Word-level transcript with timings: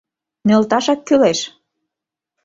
Нӧлташак 0.47 0.99
кӱлеш... 1.07 1.39